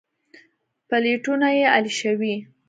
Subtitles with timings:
[0.89, 2.35] پلېټونه يې الېشوي.